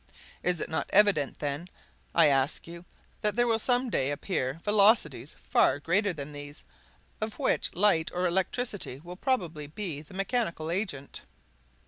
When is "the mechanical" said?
10.01-10.71